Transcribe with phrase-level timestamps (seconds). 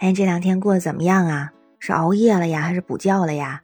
[0.00, 1.52] 哎，这两天过得怎么样啊？
[1.78, 3.60] 是熬夜了呀，还是补觉了呀？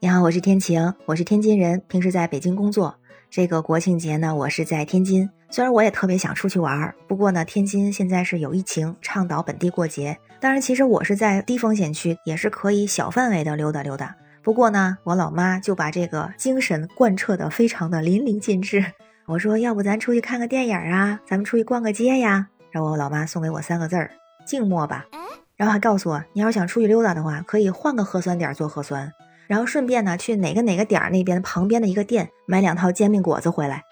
[0.00, 2.96] 你好，我是天晴，我是天津人，平时在北京工作。
[3.30, 5.30] 这个国庆节呢，我是在天津。
[5.48, 10.18] 虽然我也特别想出去玩儿，不过呢，天津现在是有疫情，倡导本地过节。
[10.40, 14.16] 当然，其实我是在低风险区，也是可以小范围的溜达溜达。
[14.42, 18.84] 不过呢，我老妈就把这个精神贯彻的非常的淋漓尽致。
[19.26, 21.20] 我说，要不咱出去看个电影啊？
[21.24, 22.48] 咱们出去逛个街呀？
[22.72, 24.10] 然后我老妈送给我三个字儿：
[24.44, 25.06] 静默吧。
[25.56, 29.12] 然后还告诉我，你要是想出去溜达的话，可以换个核酸点做核酸，
[29.46, 33.82] 然后顺便呢去哪个哪个点儿那边旁边的一个店买两套煎饼果子回来。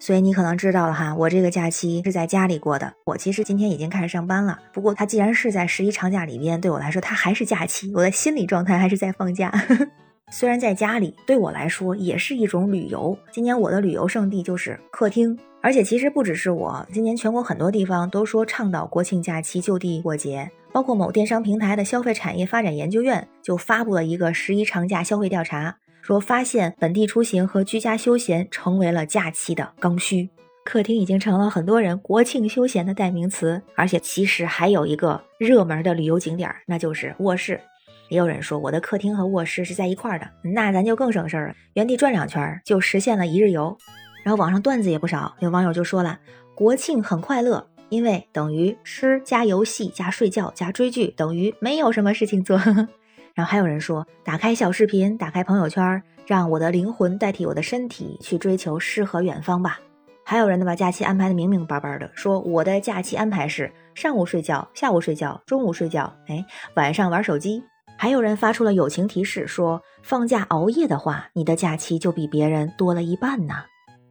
[0.00, 2.92] 所以你可能知道了哈，我这个假期是在家里过的。
[3.06, 9.52] 我其实今天已经开始上班了，不过它既然是在十一长假里边，对我来说它还是假期，我的心理状态还是在放假。
[10.30, 15.38] 虽然在家里对我来说也是一种旅游，今年我的旅游胜地就是客厅。
[15.62, 30.28] 而且其实不只是我，今年全国很多地方都说倡导国庆假期就地过节，包括某电商平台的消费产业发展研究院就发布了一个十一长假消费调查，说发现本地出行和居家休闲成为了假期的刚需，
[30.64, 33.62] 客厅已经成了很多人国庆休闲的代名词。
[33.76, 37.60] 而且其实还有一个热门的旅游景点，那就是卧室。
[38.08, 43.78] 也有人说我的客厅和卧室是在一块儿的，那咱就更省事儿了，原地转两圈就实现了一日游。
[44.24, 46.18] 然后网上段子也不少，有网友就说了
[46.56, 52.58] ：“国庆很快乐，因为等于吃加游戏加睡觉加追剧，等于没有什么事情做。
[53.34, 59.78] ”然后还有人说：“打开小视频，打开朋友圈，让我的灵魂代替我的身体去追求诗和远方吧。”
[60.26, 67.62] 还有人呢把假期安排的明明白白的，说我的假期安排是上午睡觉，下午睡觉，中午睡觉，哎，晚上玩手机。
[67.96, 73.54] 还有人发出了友情提示，说放假熬夜的话，你的假期就比别人多了一半呢。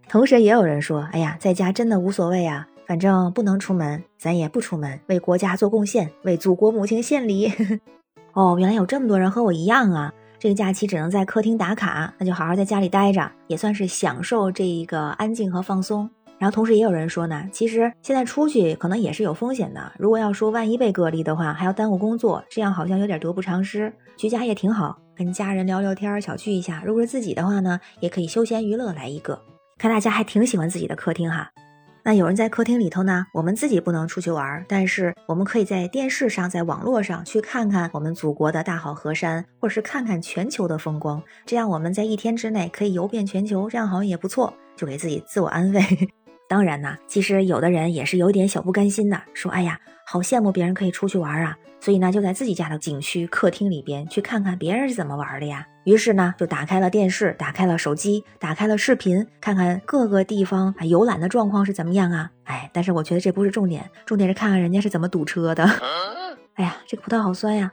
[0.08, 7.52] 同时也有人说：“哎呀，在家真的无所谓啊，反正不能出门，咱也不出门，为国家做贡献，为祖国母亲献礼。
[8.34, 10.12] ”哦，原来有这么多人和我一样啊！
[10.40, 16.10] 这个假期只能在客厅打卡，那就好好在家里待着，也算是享受这一个安静和放松。
[16.40, 19.92] 然后同时也有人说呢，其实现在出去可能也是有风险的。
[19.98, 23.94] 如果要说万一被隔离的话，还要耽误工作，这样好像有点得不偿失。
[24.18, 26.84] 居家也挺好，跟家人聊聊天，小聚一下。
[26.86, 29.40] 如果是自己的话呢，也可以休闲娱乐来一个。
[29.78, 31.50] 看大家还挺喜欢自己的客厅哈，
[32.06, 45.82] 那有人在客厅里头呢，我们自己不能出去玩，但是我们可以在电视上、在网络上去看看我们祖国的大好河山，或者是看看全球的风光，这样我们在一天之内可以游遍全球，这样好像也不错，就给自己自我安慰。
[46.54, 51.58] 当然呢，其实有的人也是有点小不甘心的，说哎呀，好羡慕别人可以出去玩啊。
[51.80, 55.66] 所以呢，就在自己家的景区客厅里边去看看别人是怎么玩的呀。
[55.84, 62.30] 于是呢，就打开了电视，打开了手机，打开了视频，看看各个地方啊游览的状况是怎么样啊。
[62.44, 65.68] 哎，但是我觉得这不是重点，重点是看看人家是怎么堵车的。
[66.54, 67.72] 哎呀，这个葡萄好酸呀！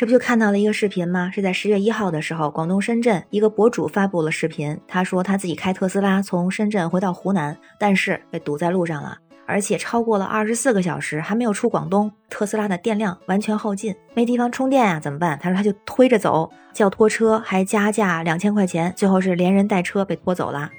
[0.00, 1.30] 这不就看到了一个视频吗？
[1.30, 9.18] 是在十月一号的时候，广东深圳一个博主发布了视频，他说他自己开特斯拉从深圳回到湖南，但是被堵在路上了。
[9.44, 15.38] 而且超过了二十四个小时还没有出广东，特斯拉的电量完全耗尽，没地方充电啊，怎么办？
[15.38, 20.70] 他说他就推着走，叫拖车还加价两千块钱，最后是连人带车被拖走了。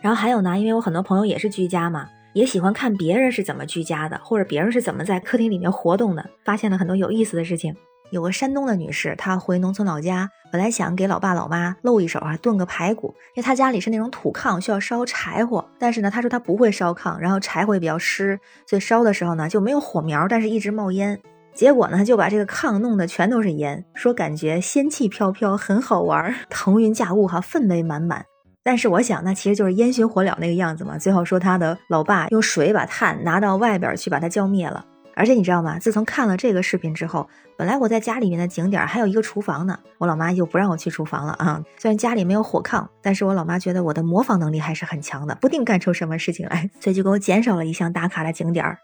[0.00, 7.76] 然后还有呢，因为我很多朋友也是居家嘛，也喜欢看别人是怎么居家的，或者别人是怎么在客厅里面活动的，发现了很多有意思的事情。
[8.14, 15.68] 有个山东的女士，她回农村老家，本来想给老爸老妈露一手啊，炖个排骨，因为她家里是那种土炕，需要烧柴火。
[15.80, 18.38] 但是呢，她说她不会烧炕，然后柴火也比较湿，
[18.68, 21.20] 所以烧的时候呢就没有火苗，但是一直冒烟。
[21.52, 28.24] 结果呢就把这个炕弄得全都是烟，说感觉仙气飘飘，很好玩，腾云驾雾哈，氛围满满。
[28.62, 30.96] 但是我想，那其实就是烟熏火燎那个样子嘛。
[30.96, 34.84] 最后说他的老爸用水把炭拿到外边去把它浇灭了。
[35.16, 35.78] 而且你知道吗？
[35.78, 41.62] 自从看了这个视频之后，本来我在家里面的景点还有一个厨房呢，我老妈又不让我去厨房了啊。
[41.78, 48.78] 虽然家里没有火炕，但是我老妈觉得我的模仿能力还是很强的，不定干出什么事情来，所以就给我减少了一项打卡的景点儿。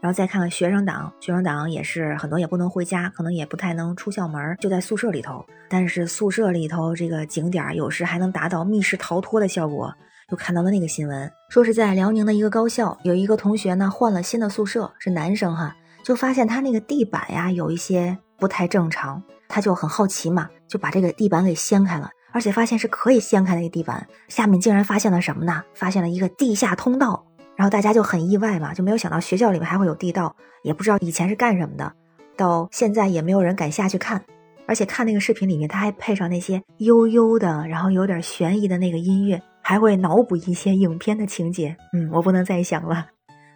[0.00, 5.44] 然后再看看学生党，学生党也是很多也不能回家，可能也不太能出校门，就在宿舍里头。
[5.68, 9.92] 但是宿舍里头这个景点儿有时还能达到密室逃脱的效果。
[10.30, 25.64] 又看到了那个新闻，说是在辽宁的一个高校，有一个同学呢换了新的宿舍，是男生哈，就发现他那个地板呀有一些不太正常，他就很好奇嘛，就把这个地板给掀开了，而且发现是可以掀开那个地板，下面竟然发现了什么呢？
[25.72, 27.24] 发现了一个地下通道，
[27.56, 31.90] 然后大家就很意外嘛，就没有想到学校里面还会有地道，也不知道以前是干什么的，
[32.36, 34.22] 到现在也没有人敢下去看，
[34.66, 39.42] 而且看那个视频里面，他还配上那些悠悠的，然后有点悬疑的那个音乐。
[39.68, 43.08] 还会脑补一些影片的情节，嗯，我不能再想了。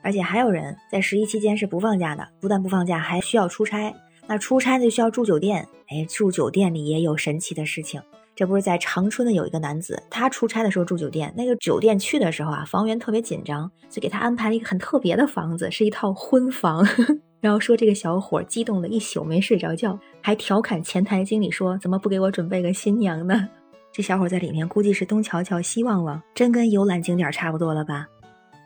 [0.02, 3.94] 而且还有人在十一期间是不放假的，不但不放假，还需要出差。
[4.26, 7.98] 那出差就需要住酒店，哎，住酒店里也有神奇的事情。
[8.34, 16.86] 这不是在长春的有一个男子，他出差的时候住酒店，那个酒店去的时候啊，房源特别紧张，就给他安排了一个很特别的房子，是一套婚房。
[17.40, 23.48] 然后说这个小伙激动了一宿没睡着觉，还调侃前台经理说：“怎么不给我准备个新娘呢？”
[23.92, 28.06] 这小伙在里面估计是东瞧瞧西望望，真跟游览景点差不多了吧？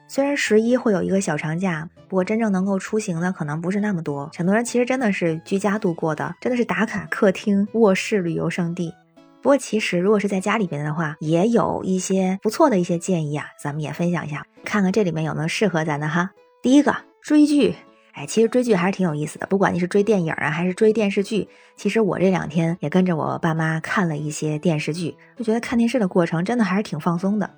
[0.09, 4.31] 虽然十一会有一个小长假，不过真正能够出行的可能不是那么多。
[4.37, 8.95] 很多人其实真的是居家度过的，真的是打卡客厅、卧室旅游胜地。
[9.43, 16.31] 不过其实如果是在家里边的话，也有一些不错的一些建议啊，咱们也分享一下，看看这里面有没有适合咱的哈。
[16.63, 17.75] 第一个，追剧。
[18.17, 21.47] 哎，其实追剧还是挺有意思的，不管你是追电影啊，还是追电视剧。
[21.77, 27.49] 其实我这两天也跟着我爸妈看了一些电视剧，就觉得看电视的过程真的还是挺放松的。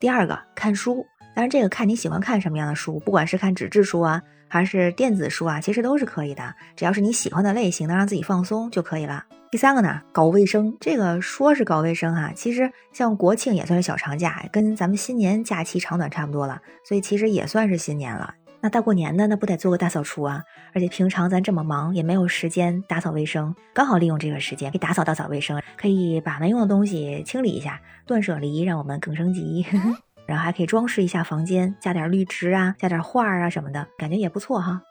[0.00, 9.24] 第二个，看书，当然这个看你喜欢看什么样的书，不管是看纸质书啊，还是电子书啊，其实都是可以的，只要是你喜欢的类型，能让自己放松就可以了。
[9.52, 18.34] 第三个呢，搞卫生，这个说是搞卫生哈，其实像国庆也算是小长假，跟咱们新年假期长短差不多了，所以其实也算是新年了。
[18.62, 20.44] 那大过年的，那不得做个大扫除啊？
[20.74, 29.64] 而且平常咱这么忙，也没有时间打扫卫生，刚好利用这个时间给打扫打扫卫生，可以把没用的东西清理一下，断舍离，让我们更升级。
[30.26, 34.82] 然后还可以装饰一下房间，加点绿植啊，加点画啊什么的，感觉也不错哈。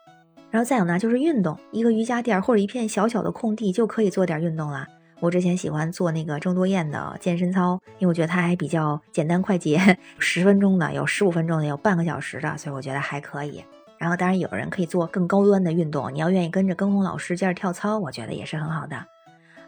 [0.50, 4.86] 然后再有呢，就是运动，一个瑜伽垫或者一片小小的空地就可以做点运动了。
[5.20, 13.62] 我之前喜欢做那个郑多燕的健身操，因为我觉得它还比较简单快捷， 十分钟的，有十五分钟的，有半个小时的，所以我觉得还可以。
[13.98, 18.96] 然后当然有人可以做更高端的运动，你要愿意跟着跟红老师接着跳操，我觉得也是很好的。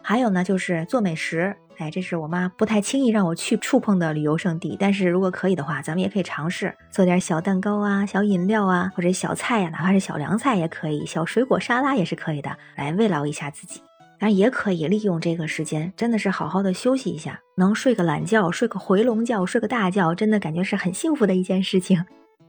[0.01, 13.81] 还有呢，就是做美食，哎，这是我妈不太轻易让我去触碰的旅游胜地，但是如果可以的话，咱们也可以尝试做点小蛋糕啊、小饮料啊，或者小菜呀，哪怕是小凉菜也可以，小水果沙拉也是可以的，来慰劳一下自己。
[14.23, 22.01] 当然也可以利用这个时间，真的是好好的休息一下，能睡个懒觉、睡个回笼觉、睡个大觉，真的感觉是很幸福的一件事情。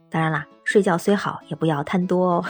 [0.09, 2.45] 当然啦，睡觉虽好，也不要贪多哦。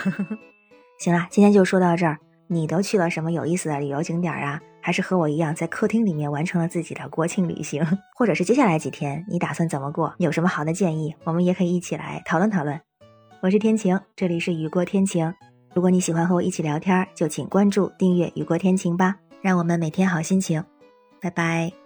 [1.01, 2.19] 行了，今天就说到这儿。
[2.49, 4.61] 你都去了什么有意思的旅游景点啊？
[4.83, 7.83] 还是和我一样在客厅里面完成了自己的国庆旅行？
[8.15, 10.15] 或者是接下来几天你打算怎么过？
[10.19, 11.17] 有什么好的建议？
[11.25, 12.79] 我们也可以一起来讨论讨论。
[13.41, 15.33] 我是天晴，这里是雨过天晴。
[15.75, 20.63] 如果你喜欢和我一起聊天，就请关注、订阅“雨过天晴”吧，让我们每天好心情。
[21.21, 21.84] 拜拜。